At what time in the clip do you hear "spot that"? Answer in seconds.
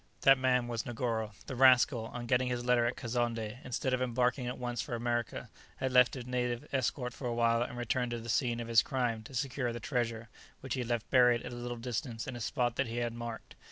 12.41-12.87